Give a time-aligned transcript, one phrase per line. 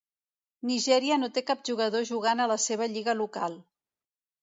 [0.69, 3.63] Nigèria no té cap jugador jugant a la seva lliga local.